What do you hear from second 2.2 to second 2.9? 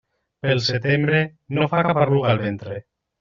el ventre.